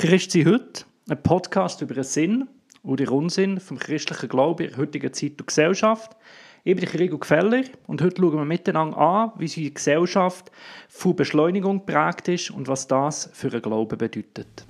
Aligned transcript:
Christi 0.00 0.44
heute, 0.44 0.84
ein 1.10 1.22
Podcast 1.22 1.82
über 1.82 1.92
den 1.92 2.04
Sinn 2.04 2.48
oder 2.82 3.04
den 3.04 3.08
Unsinn 3.12 3.60
vom 3.60 3.78
christlichen 3.78 4.30
Glauben 4.30 4.64
in 4.64 4.70
der 4.70 4.78
heutigen 4.78 5.12
Zeit 5.12 5.32
und 5.38 5.48
Gesellschaft. 5.48 6.16
Ich 6.64 6.74
bin 6.74 6.88
Rigo 6.88 7.18
Gefeller 7.18 7.64
und 7.86 8.00
heute 8.00 8.22
schauen 8.22 8.38
wir 8.38 8.46
miteinander 8.46 8.96
an, 8.96 9.32
wie 9.36 9.44
unsere 9.44 9.70
Gesellschaft 9.70 10.50
von 10.88 11.14
Beschleunigung 11.14 11.84
geprägt 11.84 12.28
ist 12.28 12.50
und 12.50 12.66
was 12.66 12.88
das 12.88 13.28
für 13.34 13.52
einen 13.52 13.60
Glauben 13.60 13.98
bedeutet. 13.98 14.64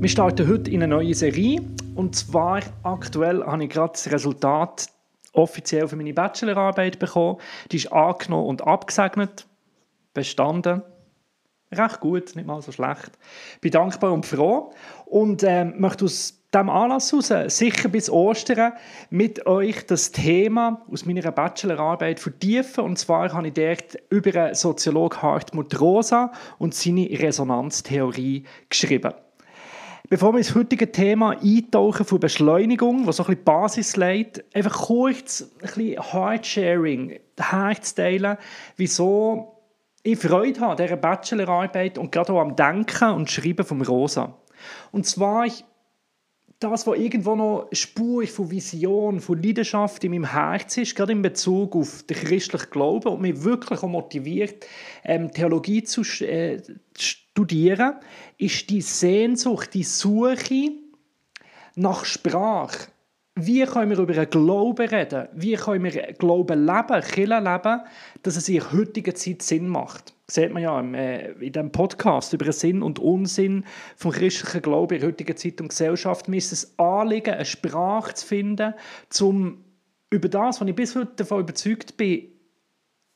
Wir 0.00 0.08
starten 0.08 0.46
heute 0.46 0.70
in 0.70 0.84
eine 0.84 0.94
neue 0.94 1.14
Serie 1.14 1.60
und 1.96 2.14
zwar 2.14 2.62
aktuell 2.84 3.42
habe 3.42 3.64
ich 3.64 3.70
gerade 3.70 3.94
das 3.94 4.12
Resultat 4.12 4.86
offiziell 5.38 5.88
für 5.88 5.96
meine 5.96 6.12
Bachelorarbeit 6.12 6.98
bekommen. 6.98 7.38
Die 7.72 7.76
ist 7.76 7.92
angenommen 7.92 8.46
und 8.46 8.66
abgesegnet, 8.66 9.46
bestanden. 10.14 10.82
Recht 11.70 12.00
gut, 12.00 12.34
nicht 12.34 12.46
mal 12.46 12.62
so 12.62 12.72
schlecht. 12.72 13.12
Bin 13.60 13.70
dankbar 13.70 14.12
und 14.12 14.24
froh 14.24 14.72
und 15.04 15.42
äh, 15.42 15.64
möchte 15.64 16.06
aus 16.06 16.38
diesem 16.52 16.70
Anlass 16.70 17.12
heraus, 17.12 17.58
sicher 17.58 17.90
bis 17.90 18.08
Ostern, 18.08 18.72
mit 19.10 19.46
euch 19.46 19.84
das 19.86 20.12
Thema 20.12 20.82
aus 20.90 21.04
meiner 21.04 21.30
Bachelorarbeit 21.30 22.20
vertiefen. 22.20 22.84
Und 22.84 22.98
zwar 22.98 23.32
habe 23.34 23.48
ich 23.48 23.54
dort 23.54 23.98
über 24.08 24.30
den 24.30 24.54
Soziolog 24.54 25.20
Hartmut 25.20 25.78
Rosa 25.78 26.32
und 26.58 26.74
seine 26.74 27.06
Resonanztheorie 27.10 28.44
geschrieben. 28.70 29.12
Bevor 30.10 30.32
wir 30.32 30.38
ins 30.38 30.54
heutige 30.54 30.90
Thema 30.90 31.36
eintauchen 31.38 32.06
von 32.06 32.18
Beschleunigung, 32.18 33.06
was 33.06 33.16
so 33.16 33.24
ein 33.24 33.26
bisschen 33.26 33.44
Basis 33.44 33.96
legt, 33.96 34.42
einfach 34.56 34.86
kurz 34.86 35.42
ein 35.42 35.58
bisschen 35.60 36.00
Hardsharing 36.00 37.20
herzuteilen, 37.38 38.38
wieso 38.76 39.60
ich 40.02 40.18
Freude 40.18 40.60
habe 40.60 40.70
an 40.70 40.76
dieser 40.78 40.96
Bachelorarbeit 40.96 41.98
und 41.98 42.10
gerade 42.10 42.32
auch 42.32 42.40
am 42.40 42.56
Denken 42.56 43.10
und 43.10 43.30
Schreiben 43.30 43.66
vom 43.66 43.82
Rosa. 43.82 44.34
Und 44.92 45.04
zwar 45.04 45.46
das, 46.60 46.86
was 46.86 46.98
irgendwo 46.98 47.36
noch 47.36 47.68
Spur 47.72 48.26
von 48.26 48.50
Vision, 48.50 49.20
von 49.20 49.40
Leidenschaft 49.40 50.02
in 50.02 50.10
meinem 50.10 50.32
Herzen 50.32 50.82
ist, 50.82 50.96
gerade 50.96 51.12
in 51.12 51.22
Bezug 51.22 51.76
auf 51.76 52.02
den 52.02 52.16
christlichen 52.16 52.70
Glauben 52.70 53.08
und 53.08 53.20
mich 53.20 53.44
wirklich 53.44 53.82
auch 53.82 53.88
motiviert, 53.88 54.66
ähm, 55.04 55.30
Theologie 55.30 55.84
zu 55.84 56.02
äh, 56.24 56.60
studieren, 56.96 57.94
ist 58.38 58.70
die 58.70 58.80
Sehnsucht, 58.80 59.72
die 59.74 59.84
Suche 59.84 60.72
nach 61.76 62.04
Sprache. 62.04 62.88
Wie 63.40 63.64
können 63.66 63.90
wir 63.90 63.98
über 64.00 64.14
einen 64.14 64.30
Glauben 64.30 64.88
reden? 64.88 65.28
Wie 65.32 65.54
können 65.54 65.84
wir 65.84 66.12
Glauben 66.14 66.66
leben, 66.66 67.02
Kirche 67.02 67.38
leben, 67.38 67.80
dass 68.24 68.36
es 68.36 68.48
in 68.48 68.56
der 68.56 68.72
heutigen 68.72 69.14
Zeit 69.14 69.42
Sinn 69.42 69.68
macht? 69.68 70.12
Das 70.26 70.34
sieht 70.34 70.52
man 70.52 70.60
ja 70.60 70.80
äh, 70.80 71.30
in 71.34 71.52
diesem 71.52 71.70
Podcast 71.70 72.32
über 72.32 72.46
den 72.46 72.52
Sinn 72.52 72.82
und 72.82 72.98
Unsinn 72.98 73.64
vom 73.94 74.10
christlichen 74.10 74.60
Glauben 74.62 74.94
in 74.94 75.00
der 75.02 75.10
heutigen 75.10 75.36
Zeit 75.36 75.60
und 75.60 75.68
Gesellschaft. 75.68 76.26
Mir 76.26 76.38
ist 76.38 76.50
es 76.50 76.76
Anliegen, 76.80 77.32
eine 77.32 77.44
Sprache 77.44 78.12
zu 78.14 78.26
finden, 78.26 78.74
um 79.20 79.64
über 80.10 80.28
das, 80.28 80.60
was 80.60 80.68
ich 80.68 80.74
bis 80.74 80.96
heute 80.96 81.12
davon 81.14 81.40
überzeugt 81.40 81.96
bin, 81.96 82.32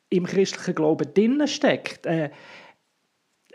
im 0.08 0.24
christlichen 0.24 0.76
Glauben 0.76 1.12
drinnen 1.12 1.48
steckt, 1.48 2.06
äh, 2.06 2.30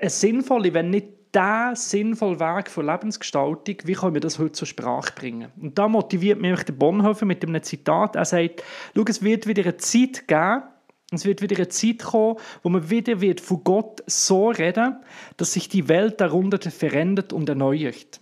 eine 0.01 0.09
sinnvolle, 0.09 0.73
wenn 0.73 0.89
nicht 0.89 1.16
der 1.33 1.73
sinnvolle 1.75 2.39
Weg 2.39 2.69
für 2.69 2.83
Lebensgestaltung, 2.83 3.75
wie 3.83 3.93
können 3.93 4.13
wir 4.13 4.21
das 4.21 4.39
heute 4.39 4.53
zur 4.53 4.67
Sprache 4.67 5.13
bringen? 5.15 5.51
Und 5.61 5.77
da 5.77 5.87
motiviert 5.87 6.39
mich 6.39 6.63
der 6.63 6.73
Bonhoeffer 6.73 7.25
mit 7.25 7.43
einem 7.43 7.61
Zitat. 7.63 8.15
Er 8.15 8.25
sagt, 8.25 8.63
schau, 8.95 9.03
es 9.07 9.21
wird 9.21 9.47
wieder 9.47 9.63
eine 9.63 9.77
Zeit 9.77 10.27
geben, 10.27 10.63
es 11.11 11.25
wird 11.25 11.41
wieder 11.41 11.55
eine 11.55 11.69
Zeit 11.69 11.99
kommen, 12.03 12.37
wo 12.63 12.69
man 12.69 12.89
wieder 12.89 13.21
wird 13.21 13.39
von 13.39 13.63
Gott 13.63 14.03
so 14.07 14.49
reden, 14.49 14.97
dass 15.37 15.53
sich 15.53 15.69
die 15.69 15.87
Welt 15.87 16.19
darunter 16.19 16.69
verändert 16.69 17.31
und 17.31 17.47
erneuert. 17.47 18.19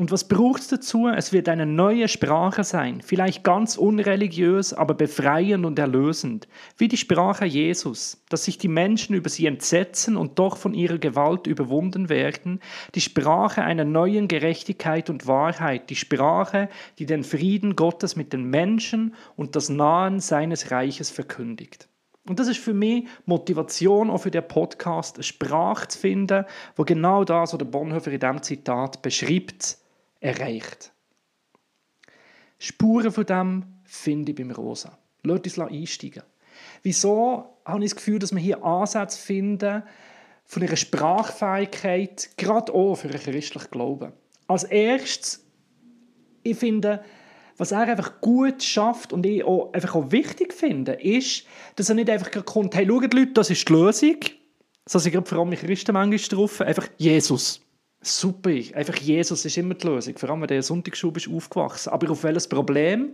Und 0.00 0.12
was 0.12 0.28
braucht 0.28 0.60
es 0.60 0.68
dazu? 0.68 1.08
Es 1.08 1.32
wird 1.32 1.48
eine 1.48 1.66
neue 1.66 2.06
Sprache 2.06 2.62
sein, 2.62 3.00
vielleicht 3.00 3.42
ganz 3.42 3.76
unreligiös, 3.76 4.72
aber 4.72 4.94
befreiend 4.94 5.66
und 5.66 5.76
erlösend, 5.76 6.46
wie 6.76 6.86
die 6.86 6.96
Sprache 6.96 7.46
Jesus, 7.46 8.22
dass 8.28 8.44
sich 8.44 8.58
die 8.58 8.68
Menschen 8.68 9.16
über 9.16 9.28
sie 9.28 9.46
entsetzen 9.46 10.16
und 10.16 10.38
doch 10.38 10.56
von 10.56 10.72
ihrer 10.72 10.98
Gewalt 10.98 11.48
überwunden 11.48 12.08
werden, 12.08 12.60
die 12.94 13.00
Sprache 13.00 13.62
einer 13.62 13.84
neuen 13.84 14.28
Gerechtigkeit 14.28 15.10
und 15.10 15.26
Wahrheit, 15.26 15.90
die 15.90 15.96
Sprache, 15.96 16.68
die 17.00 17.06
den 17.06 17.24
Frieden 17.24 17.74
Gottes 17.74 18.14
mit 18.14 18.32
den 18.32 18.44
Menschen 18.44 19.16
und 19.34 19.56
das 19.56 19.68
Nahen 19.68 20.20
seines 20.20 20.70
Reiches 20.70 21.10
verkündigt. 21.10 21.88
Und 22.28 22.38
das 22.38 22.46
ist 22.46 22.60
für 22.60 22.74
mich 22.74 23.08
Motivation 23.26 24.10
auch 24.10 24.18
für 24.18 24.30
den 24.30 24.46
Podcast, 24.46 25.16
eine 25.16 25.24
Sprache 25.24 25.88
zu 25.88 25.98
finden, 25.98 26.44
wo 26.76 26.84
genau 26.84 27.24
das, 27.24 27.52
was 27.52 27.58
der 27.58 27.66
Bonhoeffer 27.66 28.12
in 28.12 28.20
diesem 28.20 28.42
Zitat 28.44 29.02
beschreibt, 29.02 29.78
erreicht. 30.20 30.92
Spuren 32.58 33.12
von 33.12 33.26
dem 33.26 33.64
finde 33.84 34.32
ich 34.32 34.36
beim 34.36 34.50
Rosa. 34.50 34.98
Lass 35.22 35.40
uns 35.40 35.58
einsteigen. 35.58 36.22
Wieso 36.82 37.56
habe 37.64 37.84
ich 37.84 37.90
das 37.90 37.96
Gefühl, 37.96 38.18
dass 38.18 38.32
wir 38.32 38.40
hier 38.40 38.64
Ansätze 38.64 39.18
finden 39.18 39.82
von 40.44 40.62
einer 40.62 40.76
Sprachfähigkeit, 40.76 42.30
gerade 42.36 42.72
auch 42.72 42.96
für 42.96 43.08
einen 43.08 43.20
christlichen 43.20 43.70
Glauben? 43.70 44.12
Als 44.46 44.64
erstes, 44.64 45.44
ich 46.42 46.56
finde, 46.56 47.04
was 47.58 47.72
er 47.72 47.80
einfach 47.80 48.20
gut 48.20 48.62
schafft 48.62 49.12
und 49.12 49.26
ich 49.26 49.44
auch, 49.44 49.72
einfach 49.72 49.94
auch 49.94 50.10
wichtig 50.10 50.52
finde, 50.52 50.92
ist, 50.92 51.44
dass 51.76 51.88
er 51.88 51.96
nicht 51.96 52.08
einfach 52.08 52.44
kommt, 52.44 52.74
hey, 52.74 52.86
schaut 52.86 53.12
Leute, 53.12 53.32
das 53.32 53.50
ist 53.50 53.68
die 53.68 53.72
Lösung, 53.72 54.16
sondern 54.86 55.06
ich 55.08 55.12
gerade 55.12 55.26
vor 55.28 55.38
allem 55.38 55.50
Christen 55.50 55.92
manchmal 55.92 56.38
drauf, 56.38 56.60
einfach 56.60 56.88
Jesus. 56.96 57.60
Super, 58.00 58.50
einfach 58.50 58.96
Jesus 58.96 59.44
ist 59.44 59.58
immer 59.58 59.74
die 59.74 59.86
Lösung, 59.86 60.16
vor 60.16 60.30
allem 60.30 60.42
wenn 60.42 60.48
der 60.48 60.62
Sonntagsschub 60.62 61.16
ist 61.16 61.28
aufgewachsen. 61.28 61.90
Aber 61.90 62.10
auf 62.10 62.22
welches 62.22 62.48
Problem? 62.48 63.12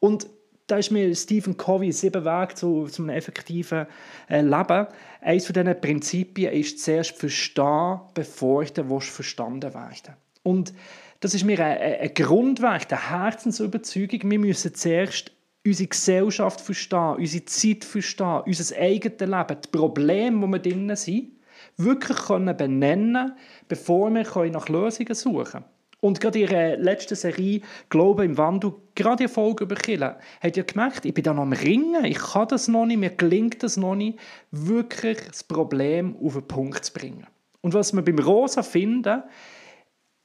Und 0.00 0.26
da 0.66 0.78
ist 0.78 0.90
mir 0.90 1.14
Stephen 1.14 1.56
Covey 1.56 1.92
«Sieben 1.92 2.24
Wege 2.24 2.54
zu, 2.54 2.86
zu 2.86 3.02
einem 3.02 3.10
effektiven 3.10 3.86
äh, 4.28 4.40
Leben». 4.40 4.88
Eines 5.20 5.46
von 5.46 5.54
diesen 5.54 5.80
Prinzipien 5.80 6.52
ist 6.52 6.82
zuerst 6.82 7.16
verstehen, 7.16 8.00
bevor 8.14 8.64
du 8.64 9.00
verstanden 9.00 9.72
werden 9.72 10.16
Und 10.42 10.74
das 11.20 11.34
ist 11.34 11.44
mir 11.44 11.64
ein, 11.64 12.00
ein 12.00 12.14
Grundweg, 12.14 12.90
eine 12.90 13.10
Herzensüberzeugung. 13.10 14.28
Wir 14.28 14.38
müssen 14.40 14.74
zuerst 14.74 15.30
unsere 15.64 15.88
Gesellschaft 15.88 16.60
verstehen, 16.60 17.16
unsere 17.16 17.44
Zeit 17.44 17.84
verstehen, 17.84 18.42
unser 18.44 18.76
eigenes 18.76 19.20
Leben, 19.20 19.60
die 19.64 19.68
Probleme, 19.70 20.42
wo 20.42 20.46
wir 20.48 20.58
drinnen 20.58 20.96
sind 20.96 21.35
wirklich 21.76 22.18
können 22.18 22.56
benennen 22.56 23.32
bevor 23.68 24.10
wir 24.10 24.50
nach 24.50 24.68
Lösungen 24.68 25.14
suchen 25.14 25.44
können. 25.44 25.64
Und 26.00 26.20
gerade 26.20 26.38
in 26.38 26.48
ihrer 26.48 26.76
letzten 26.76 27.16
Serie 27.16 27.62
«Glaube 27.88 28.24
im 28.24 28.36
Wandel», 28.36 28.74
gerade 28.94 29.24
die 29.24 29.32
Folge 29.32 29.64
über 29.64 29.74
Kirche, 29.74 30.16
hat 30.40 30.56
ja 30.56 30.62
gemerkt, 30.62 31.04
ich 31.04 31.14
bin 31.14 31.24
da 31.24 31.32
noch 31.32 31.42
am 31.42 31.52
Ringen, 31.52 32.04
ich 32.04 32.18
kann 32.18 32.48
das 32.48 32.68
noch 32.68 32.86
nicht, 32.86 32.98
mir 32.98 33.10
gelingt 33.10 33.62
das 33.62 33.76
noch 33.76 33.94
nicht, 33.94 34.18
wirklich 34.50 35.18
das 35.26 35.42
Problem 35.42 36.14
auf 36.22 36.34
den 36.34 36.46
Punkt 36.46 36.84
zu 36.84 36.92
bringen. 36.92 37.26
Und 37.62 37.74
was 37.74 37.92
wir 37.92 38.02
beim 38.02 38.18
Rosa 38.18 38.62
finden, 38.62 39.22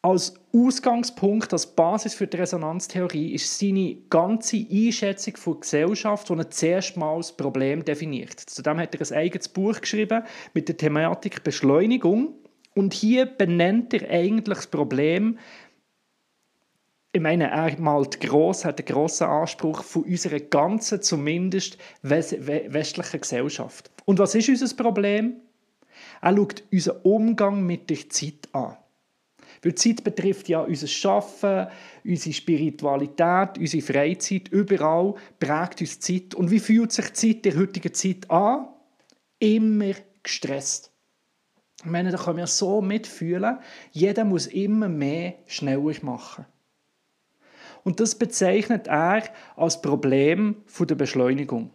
als 0.04 0.34
Ausgangspunkt, 0.52 1.54
als 1.54 1.68
Basis 1.68 2.16
für 2.16 2.26
die 2.26 2.38
Resonanztheorie 2.38 3.34
ist 3.34 3.60
seine 3.60 3.98
ganze 4.10 4.66
Einschätzung 4.70 5.38
von 5.38 5.60
Gesellschaft, 5.60 6.28
die 6.30 6.34
er 6.34 6.50
zuerst 6.50 6.98
mal 6.98 7.18
das 7.18 7.32
Problem 7.32 7.86
definiert. 7.86 8.40
Zudem 8.40 8.80
hat 8.80 8.96
er 8.96 9.02
ein 9.02 9.18
eigenes 9.18 9.48
Buch 9.48 9.80
geschrieben 9.80 10.24
mit 10.54 10.68
der 10.68 10.78
Thematik 10.78 11.44
Beschleunigung. 11.44 12.34
Und 12.74 12.94
hier 12.94 13.26
benennt 13.26 13.94
er 13.94 14.10
eigentlich 14.10 14.58
das 14.58 14.68
Problem, 14.68 15.38
ich 17.14 17.22
meine, 17.22 17.50
er 17.50 17.78
malt 17.80 18.22
gross, 18.22 18.64
hat 18.64 18.80
einen 18.80 18.88
grossen 18.88 19.28
Anspruch 19.28 19.84
von 19.84 20.04
unserer 20.04 20.40
ganzen, 20.40 21.02
zumindest 21.02 21.78
westlichen 22.02 23.20
Gesellschaft. 23.20 23.92
Und 24.06 24.18
was 24.18 24.34
ist 24.34 24.48
unser 24.48 24.74
Problem? 24.76 25.36
Er 26.22 26.36
schaut 26.36 26.64
unseren 26.72 27.02
Umgang 27.02 27.66
mit 27.66 27.90
der 27.90 28.10
Zeit 28.10 28.48
an. 28.54 28.78
Weil 29.64 29.76
Zeit 29.76 30.04
betrifft 30.04 30.50
ja 30.50 30.62
unser 30.62 30.88
Schaffen, 30.88 31.68
unsere 32.04 32.34
Spiritualität, 32.34 33.58
unsere 33.60 33.84
Freizeit. 33.84 34.48
Überall 34.50 35.14
prägt 35.40 35.82
uns 35.82 36.00
Zeit. 36.00 36.34
Und 36.34 36.50
wie 36.50 36.60
fühlt 36.60 36.92
sich 36.92 37.14
Zeit 37.14 37.46
der 37.46 37.58
heutigen 37.58 37.94
Zeit 37.94 38.30
an? 38.32 38.68
Immer 39.40 39.94
gestresst. 40.24 40.92
Ich 41.84 41.90
meine, 41.90 42.12
da 42.12 42.18
können 42.18 42.38
wir 42.38 42.48
so 42.48 42.82
mitfühlen. 42.82 43.60
Jeder 43.92 44.24
muss 44.24 44.48
immer 44.48 44.90
mehr 44.90 45.36
schneller 45.48 45.94
machen. 46.02 46.46
Und 47.84 48.00
das 48.00 48.16
bezeichnet 48.16 48.88
er 48.88 49.24
als 49.56 49.82
Problem 49.82 50.58
der 50.80 50.96
Beschleunigung. 50.96 51.72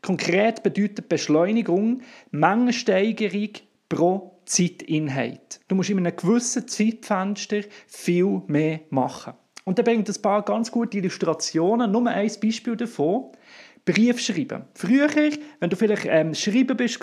Konkret 0.00 0.62
bedeutet 0.62 1.08
Beschleunigung 1.08 2.02
Mengensteigerung 2.30 3.50
pro 3.88 4.31
Zeiteinheit. 4.52 5.60
Du 5.68 5.74
musst 5.74 5.88
in 5.88 5.98
einem 5.98 6.14
gewissen 6.14 6.68
Zeitfenster 6.68 7.62
viel 7.86 8.42
mehr 8.48 8.80
machen. 8.90 9.32
Und 9.64 9.78
da 9.78 9.82
bringt 9.82 10.08
ein 10.08 10.22
paar 10.22 10.42
ganz 10.42 10.70
gute 10.70 10.98
Illustrationen. 10.98 11.90
Nur 11.90 12.06
ein 12.06 12.30
Beispiel 12.42 12.76
davon. 12.76 13.32
Brief 13.86 14.20
schreiben. 14.20 14.64
Früher, 14.74 15.08
wenn 15.60 15.70
du 15.70 15.76
vielleicht 15.76 16.04
ähm, 16.06 16.34
schreiben 16.34 16.76
bist, 16.76 17.02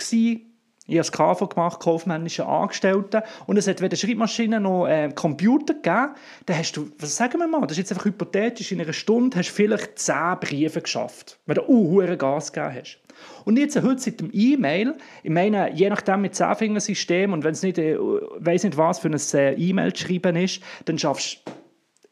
ich 0.90 0.98
habe 0.98 1.08
das 1.08 1.12
KV 1.12 1.48
gemacht, 1.48 1.80
kaufmännische 1.80 2.46
Angestellte. 2.46 3.22
Und 3.46 3.56
es 3.56 3.68
hat 3.68 3.80
weder 3.80 3.96
Schreibmaschine 3.96 4.60
noch 4.60 4.86
äh, 4.86 5.10
Computer 5.14 5.74
gegeben. 5.74 6.14
Dann 6.46 6.58
hast 6.58 6.76
du, 6.76 6.90
was 6.98 7.16
sagen 7.16 7.38
wir 7.38 7.46
mal, 7.46 7.60
das 7.62 7.72
ist 7.72 7.78
jetzt 7.78 7.92
einfach 7.92 8.06
hypothetisch, 8.06 8.72
in 8.72 8.80
einer 8.80 8.92
Stunde 8.92 9.38
hast 9.38 9.50
du 9.50 9.54
vielleicht 9.54 9.98
zehn 9.98 10.36
Briefe 10.40 10.80
geschafft, 10.80 11.38
wenn 11.46 11.54
du 11.54 11.68
uh, 11.68 12.16
Gas 12.16 12.52
gegeben 12.52 12.74
hast. 12.80 12.98
Und 13.44 13.58
jetzt 13.58 13.80
heute 13.80 14.00
seit 14.00 14.20
dem 14.20 14.30
E-Mail, 14.32 14.96
ich 15.22 15.30
meine, 15.30 15.72
je 15.74 15.90
nachdem 15.90 16.22
mit 16.22 16.34
Zehnfingersystem 16.34 17.32
und 17.32 17.44
wenn 17.44 17.52
es 17.52 17.62
nicht, 17.62 17.78
äh, 17.78 17.96
weiß 17.98 18.64
nicht 18.64 18.76
was 18.76 18.98
für 18.98 19.08
ein 19.08 19.20
äh, 19.34 19.54
E-Mail 19.54 19.92
zu 19.92 20.06
schreiben 20.06 20.36
ist, 20.36 20.62
dann 20.86 20.98
schaffst 20.98 21.42
du 21.44 21.52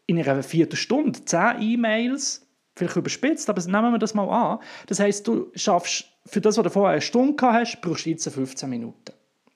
in 0.07 0.19
einer 0.19 0.43
Viertelstunde 0.43 1.25
zehn 1.25 1.61
E-Mails, 1.61 2.48
vielleicht 2.79 2.97
überspitzt, 2.97 3.49
aber 3.51 3.61
nehmen 3.63 3.93
wir 3.93 3.99
das 3.99 4.15
mal 4.15 4.29
an. 4.29 4.59
Das 4.87 5.01
heißt, 5.01 5.27
du 5.27 5.51
schaffst 5.55 6.07
für 6.27 6.41
das, 6.41 6.57
was 6.57 6.65
du 6.65 6.71
vorher 6.71 6.93
eine 6.93 7.01
Stunde 7.01 7.35
gehabt 7.35 7.55
hast, 7.55 7.81
brauchst 7.81 8.07
du 8.07 8.11
jetzt 8.11 8.29
15 8.29 8.69
Minuten. 8.69 9.13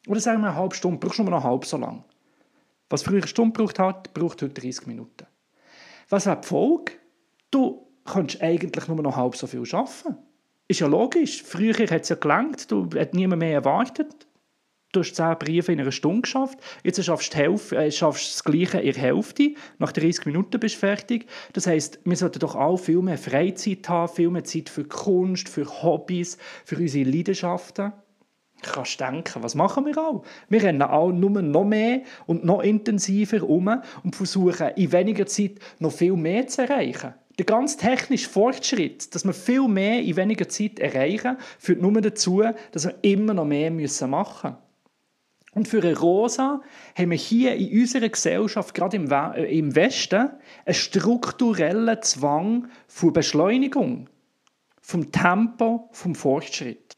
Oder 0.07 0.21
sagen 0.21 0.41
wir 0.41 0.49
eine 0.49 0.57
halbe 0.57 0.75
Stunde, 0.75 0.99
brauchst 0.99 1.19
du 1.19 1.23
nur 1.23 1.33
noch 1.33 1.45
halb 1.45 1.65
so 1.65 1.77
lang. 1.77 2.05
Was 2.91 3.03
früher 3.03 3.19
eine 3.19 3.27
Stunde 3.27 3.53
gebraucht 3.53 3.79
hat, 3.79 4.13
braucht 4.15 4.43
heute 4.43 4.61
30 4.61 4.87
Minuten. 4.87 5.27
Was 6.09 6.27
wäre 6.27 6.41
die 6.41 6.49
Folge? 6.49 6.93
Du 7.51 7.87
kannst 8.05 8.43
eigentlich 8.43 8.89
nur 8.89 9.03
noch 9.03 9.17
halb 9.17 9.37
so 9.37 9.47
viel 9.47 9.65
arbeiten. 9.73 10.19
Ist 10.69 10.81
ja 10.81 10.87
logisch. 10.87 11.43
Früher 11.43 11.75
hat 11.75 12.03
es 12.03 12.09
ja 12.09 12.17
gelangt, 12.17 12.71
du 12.71 12.89
hat 12.99 13.15
niemand 13.15 13.41
mehr 13.41 13.55
erwartet. 13.55 14.27
Du 14.93 15.01
hast 15.01 15.15
10 15.15 15.39
Briefe 15.39 15.73
in 15.73 15.81
einer 15.81 15.91
Stunde 15.91 16.21
geschafft. 16.21 16.59
Jetzt 16.85 17.03
schaffst 17.03 17.35
du 17.35 17.75
äh, 17.75 17.91
schaffst 17.91 18.35
das 18.35 18.45
Gleiche 18.45 18.79
in 18.79 18.93
der 18.93 19.03
Hälfte. 19.03 19.55
Nach 19.79 19.91
30 19.91 20.27
Minuten 20.27 20.61
bist 20.61 20.75
du 20.75 20.81
fertig. 20.81 21.27
Das 21.55 21.67
heisst, 21.67 21.99
wir 22.05 22.15
sollten 22.15 22.41
doch 22.41 22.55
auch 22.55 22.77
viel 22.77 23.01
mehr 23.01 23.17
Freizeit 23.17 23.89
haben, 23.89 24.13
viel 24.13 24.29
mehr 24.29 24.45
Zeit 24.45 24.69
für 24.69 24.85
Kunst, 24.85 25.49
für 25.49 25.65
Hobbys, 25.65 26.37
für 26.67 26.77
unsere 26.77 27.09
Leidenschaften. 27.09 27.95
Kannst 28.61 29.01
denken, 29.01 29.43
was 29.43 29.55
machen 29.55 29.87
wir 29.87 29.97
auch? 29.97 30.25
Wir 30.51 30.63
rennen 30.63 30.83
auch 30.83 31.11
nur 31.11 31.41
noch 31.41 31.65
mehr 31.65 32.03
und 32.27 32.45
noch 32.45 32.61
intensiver 32.61 33.49
um 33.49 33.83
und 34.05 34.15
versuchen 34.15 34.69
in 34.77 34.93
weniger 34.93 35.25
Zeit 35.25 35.53
noch 35.79 35.93
viel 35.93 36.17
mehr 36.17 36.47
zu 36.49 36.63
erreichen. 36.63 37.15
Der 37.39 37.47
ganz 37.47 37.79
technische 37.79 38.29
Fortschritt, 38.29 39.15
dass 39.15 39.25
wir 39.25 39.33
viel 39.33 39.67
mehr 39.67 40.03
in 40.03 40.17
weniger 40.17 40.49
Zeit 40.51 40.79
erreichen, 40.79 41.39
führt 41.59 41.81
nur 41.81 41.99
dazu, 42.01 42.43
dass 42.73 42.85
wir 42.85 42.95
immer 43.01 43.33
noch 43.33 43.47
mehr 43.47 43.71
machen 43.71 43.81
müssen. 43.81 44.57
Und 45.55 45.69
für 45.69 45.83
eine 45.83 45.99
Rosa 45.99 46.63
haben 46.97 47.11
wir 47.11 47.19
hier 47.19 47.55
in 47.55 47.81
unserer 47.81 48.09
Gesellschaft, 48.09 48.75
gerade 48.75 48.97
im, 48.97 49.11
äh, 49.11 49.75
Westen, 49.75 50.31
einen 50.65 50.75
strukturellen 50.75 52.03
Zwang 52.03 52.69
für 52.87 53.13
Beschleunigung, 53.13 54.09
vom 54.81 55.13
Tempo, 55.13 55.91
vom 55.93 56.15
Fortschritt. 56.15 56.97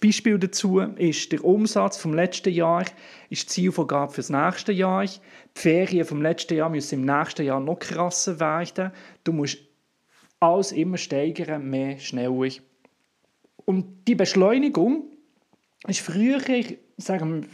Beispiel 0.00 0.38
dazu 0.38 0.78
ist 0.78 1.32
der 1.32 1.44
Umsatz 1.44 1.96
vom 1.96 2.14
letzten 2.14 2.52
Jahr 2.52 2.84
ist 3.30 3.42
die 3.42 3.46
Zielvorgabe 3.46 4.12
für 4.12 4.20
das 4.20 4.30
nächste 4.30 4.70
Jahr. 4.70 5.04
Die 5.04 5.18
Ferien 5.54 6.04
vom 6.04 6.22
letzten 6.22 6.56
Jahr 6.56 6.68
müssen 6.68 7.00
im 7.00 7.04
nächsten 7.04 7.44
Jahr 7.44 7.58
noch 7.58 7.80
krasser 7.80 8.38
werden. 8.38 8.92
Du 9.24 9.32
musst 9.32 9.58
alles 10.38 10.70
immer 10.70 10.98
steigern, 10.98 11.68
mehr, 11.68 11.98
schneller. 11.98 12.48
Und 13.64 14.06
die 14.06 14.14
Beschleunigung 14.14 15.10
ist 15.88 16.00
früher, 16.00 16.40
sagen 16.96 17.42
wir, 17.42 17.48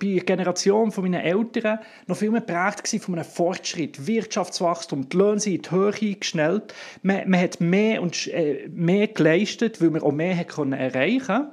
bei 0.00 0.14
der 0.14 0.24
Generation 0.24 0.92
von 0.92 1.04
meinen 1.04 1.20
Eltern 1.20 1.78
noch 2.06 2.16
viel 2.16 2.30
mehr 2.30 2.40
geprägt 2.40 2.88
von 3.02 3.14
einem 3.14 3.24
Fortschritt, 3.24 4.06
Wirtschaftswachstum, 4.06 5.08
die 5.08 5.16
Löhne 5.16 5.40
sind 5.40 5.54
in 5.54 5.62
die 5.62 5.70
Höhe 5.70 6.14
geschnellt. 6.14 6.74
Man, 7.02 7.28
man 7.28 7.40
hat 7.40 7.60
mehr 7.60 8.02
und 8.02 8.26
äh, 8.28 8.68
mehr 8.68 9.08
geleistet, 9.08 9.80
weil 9.80 9.90
man 9.90 10.02
auch 10.02 10.12
mehr 10.12 10.36
hat 10.36 10.48
können 10.48 10.72
erreichen 10.72 11.48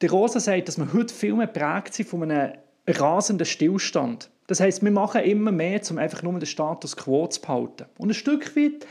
Der 0.00 0.10
Rosa 0.10 0.40
sagt, 0.40 0.68
dass 0.68 0.78
wir 0.78 0.92
heute 0.92 1.14
viel 1.14 1.34
mehr 1.34 1.46
geprägt 1.46 1.96
von 2.08 2.22
einem 2.22 2.52
rasenden 2.86 3.46
Stillstand. 3.46 4.30
Das 4.46 4.60
heißt, 4.60 4.82
wir 4.82 4.90
machen 4.90 5.22
immer 5.22 5.52
mehr, 5.52 5.80
um 5.90 5.98
einfach 5.98 6.22
nur 6.22 6.38
den 6.38 6.46
Status 6.46 6.96
quo 6.96 7.26
zu 7.26 7.40
behalten. 7.40 7.86
Und 7.98 8.10
ein 8.10 8.14
Stück 8.14 8.56
weit 8.56 8.86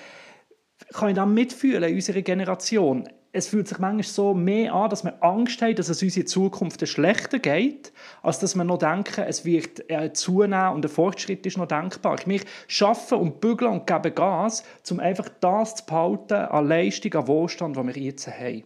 kann 0.94 1.10
ich 1.10 1.16
dann 1.16 1.34
mitfühlen 1.34 1.84
in 1.84 1.96
unserer 1.96 2.22
Generation 2.22 3.08
es 3.36 3.48
fühlt 3.48 3.68
sich 3.68 3.80
manchmal 3.80 4.04
so 4.04 4.36
mehr 4.36 4.74
an, 4.74 4.92
dass 4.92 5.04
wir 5.04 5.22
Angst 5.24 5.60
haben, 5.64 5.76
dass 5.76 5.90
es 5.90 6.04
uns 6.04 6.16
in 6.16 6.28
Zukunft 6.28 6.88
schlechter 6.88 7.40
geht, 7.40 7.92
als 8.22 8.38
dass 8.38 8.56
wir 8.56 8.64
noch 8.64 8.78
denken, 8.78 9.26
es 9.28 9.44
wird 9.44 9.90
äh, 9.90 10.14
zunehmen 10.14 10.74
und 10.74 10.84
der 10.84 10.92
Fortschritt 10.92 11.44
ist 11.48 11.58
noch 11.58 11.68
denkbar. 11.68 12.20
Wir 12.26 12.42
schaffen 12.68 13.18
und 13.18 13.42
bügeln 13.42 13.72
und 13.72 13.88
geben 13.88 14.14
Gas, 14.14 14.64
um 14.92 15.00
einfach 15.00 15.30
das 15.42 15.76
zu 15.76 15.86
behalten 15.88 16.34
an 16.34 16.68
Leistung, 16.68 17.12
an 17.16 17.28
Wohlstand, 17.28 17.76
was 17.76 17.88
wir 17.88 17.98
jetzt 17.98 18.28
haben. 18.28 18.64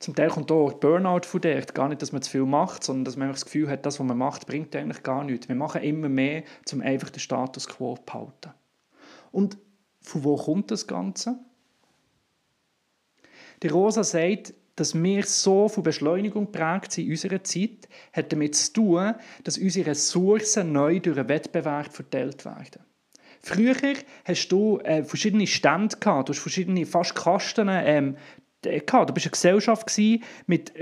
Zum 0.00 0.16
Teil 0.16 0.28
kommt 0.28 0.50
auch 0.50 0.72
Burnout 0.74 1.26
von 1.26 1.40
dort. 1.40 1.74
Gar 1.76 1.88
nicht, 1.88 2.02
dass 2.02 2.12
man 2.12 2.22
zu 2.22 2.30
viel 2.30 2.44
macht, 2.44 2.82
sondern 2.82 3.04
dass 3.04 3.16
man 3.16 3.30
das 3.30 3.44
Gefühl 3.44 3.70
hat, 3.70 3.86
das, 3.86 4.00
was 4.00 4.06
man 4.06 4.18
macht, 4.18 4.46
bringt 4.48 4.74
eigentlich 4.74 5.04
gar 5.04 5.22
nichts. 5.22 5.48
Wir 5.48 5.56
machen 5.56 5.82
immer 5.82 6.08
mehr, 6.08 6.42
um 6.72 6.80
einfach 6.80 7.10
den 7.10 7.20
Status 7.20 7.68
quo 7.68 7.96
zu 7.96 8.02
behalten. 8.02 8.52
Und 9.30 9.58
von 10.00 10.24
wo 10.24 10.36
kommt 10.36 10.72
das 10.72 10.88
Ganze? 10.88 11.38
Die 13.62 13.68
Rosa 13.68 14.04
sagt, 14.04 14.54
dass 14.76 14.94
wir 14.94 15.24
so 15.24 15.68
von 15.68 15.82
Beschleunigung 15.82 16.52
geprägt 16.52 16.92
sind 16.92 17.06
in 17.06 17.10
unserer 17.12 17.42
Zeit, 17.42 17.88
hat 18.12 18.32
damit 18.32 18.54
zu 18.54 18.72
tun, 18.72 19.14
dass 19.42 19.58
unsere 19.58 19.90
Ressourcen 19.90 20.72
neu 20.72 21.00
durch 21.00 21.18
einen 21.18 21.28
Wettbewerb 21.28 21.92
verteilt 21.92 22.44
werden. 22.44 22.82
Früher 23.42 23.74
hast 24.24 24.48
du 24.48 24.78
äh, 24.80 25.02
verschiedene 25.04 25.46
Stände 25.46 25.96
gehabt, 25.96 26.28
du 26.28 26.32
hast 26.32 26.40
verschiedene 26.40 26.86
fast 26.86 27.14
Kasten 27.14 27.68
ähm, 27.70 28.16
gehabt. 28.62 29.08
Du 29.08 29.14
bist 29.14 29.26
eine 29.26 29.30
Gesellschaft 29.30 29.98
mit, 30.46 30.72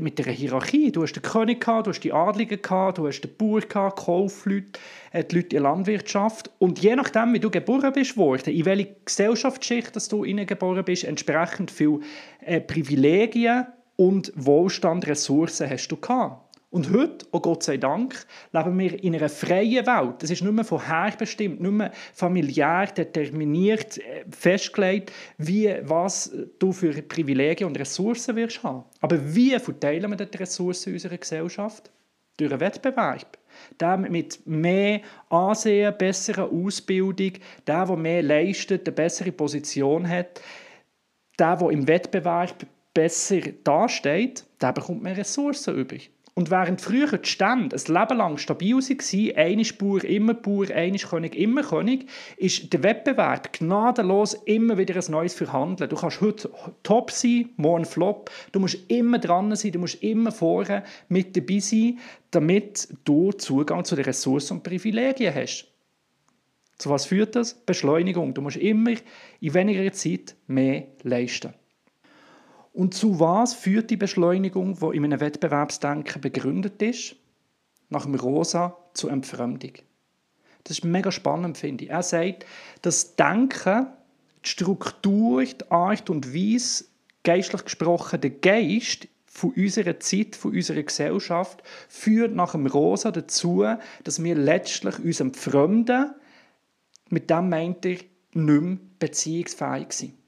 mit 0.00 0.20
einer 0.20 0.32
Hierarchie. 0.32 0.90
Du 0.90 1.02
hast 1.02 1.12
den 1.12 1.22
König, 1.22 1.64
du 1.64 1.72
hast 1.86 2.00
die 2.00 2.12
Adligen, 2.12 2.60
gehabt, 2.60 2.98
du 2.98 3.06
hast 3.06 3.20
den 3.20 3.36
Bauer, 3.36 3.60
gehabt, 3.60 4.00
Kaufleute, 4.00 4.78
äh, 5.12 5.24
die 5.24 5.36
Leute 5.36 5.56
in 5.56 5.62
der 5.62 5.72
Landwirtschaft. 5.72 6.50
Und 6.58 6.80
je 6.80 6.96
nachdem, 6.96 7.32
wie 7.32 7.40
du 7.40 7.50
geboren 7.50 7.92
bist 7.92 8.16
worden, 8.16 8.54
in 8.54 8.64
welche 8.64 8.96
Gesellschaftsschicht 9.04 9.94
dass 9.94 10.08
du 10.08 10.22
geboren 10.22 10.84
bist, 10.84 11.04
entsprechend 11.04 11.70
viele 11.70 12.00
äh, 12.40 12.60
Privilegien 12.60 13.66
und 13.96 14.32
Wohlstand, 14.34 15.06
Ressourcen 15.06 15.68
hast 15.68 15.88
du 15.88 15.96
gehabt. 15.96 16.49
Und 16.70 16.92
heute, 16.92 17.26
oh 17.32 17.40
Gott 17.40 17.64
sei 17.64 17.78
Dank, 17.78 18.24
leben 18.52 18.78
wir 18.78 19.02
in 19.02 19.16
einer 19.16 19.28
freien 19.28 19.84
Welt. 19.86 20.22
Das 20.22 20.30
ist 20.30 20.40
nicht 20.40 20.52
mehr 20.52 20.64
vorherbestimmt, 20.64 21.60
nicht 21.60 21.72
mehr 21.72 21.90
familiär 22.14 22.86
determiniert, 22.86 23.98
äh, 23.98 24.24
festgelegt, 24.30 25.10
wie, 25.36 25.74
was 25.82 26.32
du 26.60 26.70
für 26.70 26.92
Privilegien 27.02 27.68
und 27.68 27.78
Ressourcen 27.78 28.36
wirst 28.36 28.62
haben. 28.62 28.84
Aber 29.00 29.18
wie 29.34 29.58
verteilen 29.58 30.16
wir 30.16 30.24
die 30.24 30.38
Ressourcen 30.38 30.92
unserer 30.92 31.18
Gesellschaft? 31.18 31.90
Durch 32.36 32.52
einen 32.52 32.60
Wettbewerb. 32.60 33.36
Der 33.80 33.96
mit 33.96 34.46
mehr 34.46 35.00
Ansehen, 35.28 35.92
besserer 35.98 36.50
Ausbildung, 36.52 37.32
der, 37.66 37.84
der 37.84 37.96
mehr 37.96 38.22
leistet, 38.22 38.86
eine 38.86 38.94
bessere 38.94 39.32
Position 39.32 40.08
hat, 40.08 40.40
der, 41.36 41.56
der 41.56 41.70
im 41.70 41.88
Wettbewerb 41.88 42.64
besser 42.94 43.40
dasteht, 43.64 44.44
der 44.60 44.72
bekommt 44.72 45.02
mehr 45.02 45.16
Ressourcen 45.16 45.74
übrig. 45.74 46.10
Und 46.34 46.50
während 46.50 46.80
früher 46.80 47.18
die 47.18 47.28
Stände 47.28 47.76
ein 47.76 47.94
Leben 47.94 48.18
lang 48.18 48.38
stabil 48.38 48.76
waren, 48.76 49.36
eine 49.36 49.64
Spur, 49.64 50.04
immer 50.04 50.34
Bauer, 50.34 50.70
eine 50.70 50.98
König, 50.98 51.34
immer 51.34 51.62
König, 51.62 52.08
ist 52.36 52.72
der 52.72 52.82
Wettbewerb 52.82 53.52
gnadenlos 53.52 54.34
immer 54.44 54.78
wieder 54.78 54.94
ein 54.94 55.10
neues 55.10 55.34
Verhandeln. 55.34 55.90
Du 55.90 55.96
kannst 55.96 56.20
heute 56.20 56.50
top 56.82 57.10
sein, 57.10 57.50
morgen 57.56 57.84
flop. 57.84 58.30
Du 58.52 58.60
musst 58.60 58.78
immer 58.88 59.18
dran 59.18 59.54
sein, 59.56 59.72
du 59.72 59.80
musst 59.80 60.02
immer 60.02 60.30
vorne 60.32 60.84
mit 61.08 61.36
dabei 61.36 61.58
sein, 61.58 61.98
damit 62.30 62.88
du 63.04 63.32
Zugang 63.32 63.84
zu 63.84 63.96
den 63.96 64.04
Ressourcen 64.04 64.58
und 64.58 64.62
Privilegien 64.62 65.34
hast. 65.34 65.66
Zu 66.78 66.88
was 66.88 67.04
führt 67.04 67.36
das? 67.36 67.54
Beschleunigung. 67.54 68.32
Du 68.32 68.40
musst 68.40 68.56
immer 68.56 68.92
in 69.40 69.54
weniger 69.54 69.92
Zeit 69.92 70.34
mehr 70.46 70.84
leisten. 71.02 71.52
Und 72.72 72.94
zu 72.94 73.18
was 73.18 73.54
führt 73.54 73.90
die 73.90 73.96
Beschleunigung, 73.96 74.78
die 74.78 74.96
in 74.96 75.04
einem 75.04 75.20
Wettbewerbsdenken 75.20 76.20
begründet 76.20 76.80
ist? 76.82 77.16
Nach 77.88 78.04
dem 78.04 78.14
Rosa 78.14 78.76
zur 78.94 79.10
Entfremdung. 79.10 79.72
Das 80.64 80.78
ist 80.78 80.84
mega 80.84 81.10
spannend, 81.10 81.58
finde 81.58 81.84
ich. 81.84 81.90
Er 81.90 82.02
sagt, 82.02 82.46
das 82.82 83.16
Denken, 83.16 83.88
die 84.44 84.48
Struktur, 84.48 85.44
die 85.44 85.70
Art 85.70 86.10
und 86.10 86.32
Weise, 86.34 86.84
geistlich 87.24 87.64
gesprochen, 87.64 88.20
der 88.20 88.30
Geist 88.30 89.08
von 89.26 89.52
unserer 89.52 89.98
Zeit, 90.00 90.36
von 90.36 90.52
unserer 90.54 90.82
Gesellschaft, 90.82 91.62
führt 91.88 92.34
nach 92.34 92.52
dem 92.52 92.66
Rosa 92.66 93.10
dazu, 93.10 93.64
dass 94.04 94.22
wir 94.22 94.34
letztlich 94.34 94.98
uns 94.98 95.20
entfremden. 95.20 96.14
Mit 97.08 97.30
dem 97.30 97.48
meint 97.48 97.84
er, 97.86 97.92
nicht 97.92 98.06
mehr 98.34 98.78
beziehungsfähig 98.98 99.92
sind. 99.92 100.19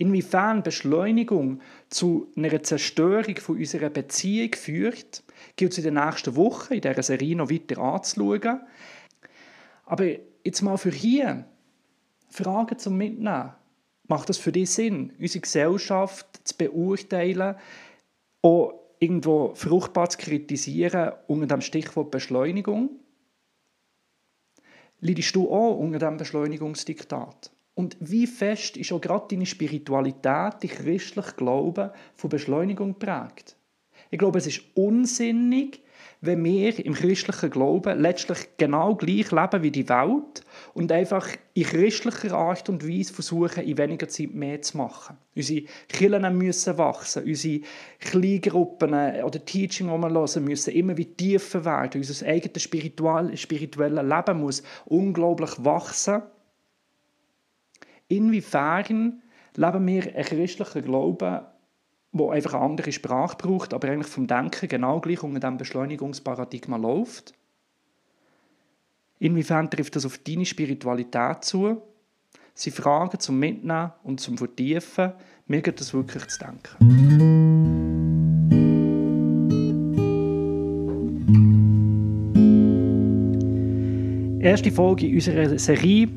Inwiefern 0.00 0.62
Beschleunigung 0.62 1.60
zu 1.90 2.32
einer 2.36 2.62
Zerstörung 2.62 3.36
von 3.36 3.56
unserer 3.56 3.90
Beziehung 3.90 4.54
führt, 4.54 5.24
gilt 5.56 5.72
es 5.72 5.78
in 5.78 5.84
den 5.84 5.94
nächsten 5.94 6.36
Wochen 6.36 6.74
in 6.74 6.80
dieser 6.80 7.02
Serie 7.02 7.34
noch 7.34 7.50
weiter 7.50 7.78
anzuschauen. 7.78 8.60
Aber 9.84 10.06
jetzt 10.44 10.62
mal 10.62 10.76
für 10.78 10.92
hier 10.92 11.44
Fragen 12.28 12.78
zum 12.78 12.96
Mitnehmen. 12.96 13.52
macht 14.06 14.28
das 14.28 14.38
für 14.38 14.52
dich 14.52 14.70
Sinn, 14.70 15.12
unsere 15.18 15.40
Gesellschaft 15.40 16.26
zu 16.44 16.56
beurteilen, 16.56 17.56
auch 18.42 18.74
irgendwo 19.00 19.54
fruchtbar 19.54 20.10
zu 20.10 20.18
kritisieren 20.18 21.12
unter 21.26 21.46
dem 21.46 21.60
Stichwort 21.60 22.12
Beschleunigung? 22.12 22.90
Leidest 25.00 25.34
du 25.34 25.50
auch 25.50 25.76
unter 25.76 25.98
dem 25.98 26.16
Beschleunigungsdiktat? 26.16 27.50
Und 27.78 27.96
wie 28.00 28.26
fest 28.26 28.76
ist 28.76 28.90
auch 28.90 29.00
gerade 29.00 29.26
deine 29.30 29.46
Spiritualität, 29.46 30.24
dein 30.24 30.68
christlicher 30.68 31.30
Glaube 31.36 31.92
von 32.16 32.28
Beschleunigung 32.28 32.98
prägt? 32.98 33.54
Ich 34.10 34.18
glaube, 34.18 34.38
es 34.38 34.48
ist 34.48 34.62
unsinnig, 34.74 35.80
wenn 36.20 36.42
wir 36.42 36.84
im 36.84 36.94
christlichen 36.94 37.50
Glauben 37.50 38.00
letztlich 38.00 38.48
genau 38.56 38.96
gleich 38.96 39.30
leben 39.30 39.62
wie 39.62 39.70
die 39.70 39.88
Welt 39.88 40.44
und 40.74 40.90
einfach 40.90 41.28
in 41.54 41.62
christlicher 41.62 42.36
Art 42.36 42.68
und 42.68 42.84
Weise 42.84 43.14
versuchen, 43.14 43.62
in 43.62 43.78
weniger 43.78 44.08
Zeit 44.08 44.34
mehr 44.34 44.60
zu 44.60 44.76
machen. 44.76 45.16
Unsere 45.36 45.66
Kirchen 45.86 46.36
müssen 46.36 46.78
wachsen, 46.78 47.26
unsere 47.26 47.60
Kleingruppen 48.00 48.92
oder 49.22 49.44
Teaching, 49.44 49.86
die 49.86 49.92
wir 49.92 50.10
hören, 50.10 50.44
müssen 50.44 50.74
immer 50.74 50.96
wieder 50.96 51.16
tiefer 51.16 51.64
werden. 51.64 52.00
Unser 52.00 52.26
eigenes 52.26 52.64
spirituelles 52.64 54.04
Leben 54.04 54.40
muss 54.40 54.64
unglaublich 54.86 55.52
wachsen. 55.58 56.22
Inwiefern 58.08 59.22
leben 59.54 59.86
wir 59.86 60.14
einen 60.14 60.24
christlichen 60.24 60.82
Glauben 60.82 61.40
wo 62.12 62.30
einfach 62.30 62.54
eine 62.54 62.64
andere 62.64 62.90
Sprache 62.90 63.36
braucht, 63.36 63.74
aber 63.74 63.88
eigentlich 63.88 64.12
vom 64.12 64.26
Denken 64.26 64.68
genau 64.68 65.00
gleich 65.00 65.22
unter 65.22 65.40
diesem 65.40 65.58
Beschleunigungsparadigma 65.58 66.76
läuft. 66.76 67.34
Inwiefern 69.18 69.70
trifft 69.70 69.96
das 69.96 70.06
auf 70.06 70.18
deine 70.18 70.46
Spiritualität 70.46 71.44
zu? 71.44 71.82
Sie 72.54 72.70
Fragen 72.70 73.20
zum 73.20 73.38
Mitnehmen 73.38 73.92
und 74.02 74.20
zum 74.20 74.38
Vertiefen. 74.38 75.12
Mir 75.46 75.60
geht 75.60 75.80
das 75.80 75.92
wirklich 75.92 76.26
zu 76.28 76.38
denken. 76.38 76.78
Erste 84.40 84.72
Folge 84.72 85.08
unserer 85.08 85.58
Serie 85.58 86.08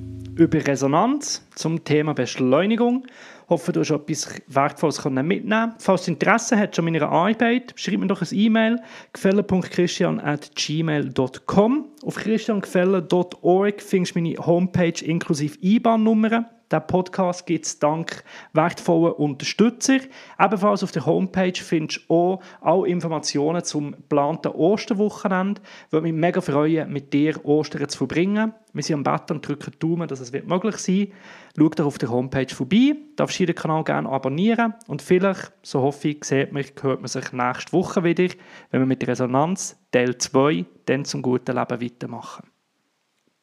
über 0.41 0.65
Resonanz 0.65 1.45
zum 1.55 1.83
Thema 1.83 2.13
Beschleunigung. 2.13 3.05
Hoffe, 3.49 3.71
du 3.71 3.79
hast 3.81 3.91
etwas 3.91 4.41
Wertvolles 4.47 5.03
mitnehmen. 5.05 5.73
Falls 5.77 6.05
du 6.05 6.11
Interesse 6.11 6.57
hast 6.57 6.79
an 6.79 6.85
meiner 6.85 7.09
Arbeit, 7.09 7.73
schreib 7.75 7.99
mir 7.99 8.07
doch 8.07 8.21
ein 8.21 8.27
E-Mail 8.31 8.79
gefälle.christian.gmail.com 9.13 11.85
Auf 12.05 12.15
christiangefälle.org 12.15 13.81
findest 13.81 14.15
du 14.15 14.19
meine 14.19 14.37
Homepage 14.37 15.03
inklusive 15.03 15.57
IBAN-Nummern. 15.61 16.45
Der 16.71 16.79
Podcast 16.79 17.45
gibt 17.45 17.65
es 17.65 17.79
dank 17.79 18.23
wertvollen 18.53 19.13
Unterstützer. 19.13 19.99
Ebenfalls 20.39 20.83
auf 20.83 20.93
der 20.93 21.05
Homepage 21.05 21.53
findest 21.55 22.09
du 22.09 22.13
auch 22.13 22.41
alle 22.61 22.87
Informationen 22.87 23.61
zum 23.63 23.91
geplanten 23.91 24.53
Osterwochenende. 24.53 25.61
Ich 25.87 25.91
würde 25.91 26.03
mich 26.03 26.13
mega 26.13 26.39
freuen, 26.39 26.91
mit 26.91 27.11
dir 27.11 27.43
Ostern 27.45 27.89
zu 27.89 27.97
verbringen. 27.97 28.53
Wir 28.71 28.83
sind 28.83 28.95
am 28.95 29.03
Bett 29.03 29.29
und 29.31 29.45
drücken 29.45 29.73
Daumen, 29.79 30.07
dass 30.07 30.21
es 30.21 30.31
möglich 30.31 30.77
sein 30.77 30.97
wird. 30.97 31.11
Schau 31.57 31.69
doch 31.69 31.85
auf 31.87 31.97
der 31.97 32.09
Homepage 32.09 32.55
vorbei. 32.55 32.93
Du 32.93 33.15
darfst 33.17 33.37
jeden 33.39 33.53
Kanal 33.53 33.83
gerne 33.83 34.07
abonnieren. 34.07 34.73
Und 34.87 35.01
vielleicht, 35.01 35.51
so 35.63 35.81
hoffe 35.81 36.07
ich, 36.07 36.23
sieht 36.23 36.53
man, 36.53 36.63
hört 36.81 37.01
man 37.01 37.07
sich 37.09 37.33
nächste 37.33 37.73
Woche 37.73 38.05
wieder, 38.05 38.33
wenn 38.69 38.81
wir 38.81 38.87
mit 38.87 39.05
Resonanz 39.05 39.77
Teil 39.91 40.17
2 40.17 40.65
dann 40.85 41.03
zum 41.03 41.21
guten 41.21 41.57
Leben 41.57 41.81
weitermachen. 41.81 42.47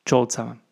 Ciao 0.06 0.24
zusammen. 0.24 0.67